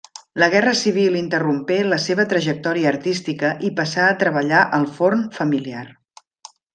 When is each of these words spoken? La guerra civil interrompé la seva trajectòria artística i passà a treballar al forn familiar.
La 0.41 0.47
guerra 0.51 0.71
civil 0.77 1.17
interrompé 1.19 1.75
la 1.89 1.99
seva 2.07 2.25
trajectòria 2.33 2.89
artística 2.93 3.51
i 3.69 3.73
passà 3.81 4.07
a 4.09 4.15
treballar 4.23 4.63
al 4.79 4.89
forn 4.97 5.23
familiar. 5.41 5.85